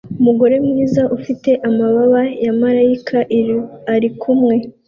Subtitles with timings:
[0.19, 3.17] umugore mwiza ufite amababa ya malayika
[3.93, 4.55] arikumwe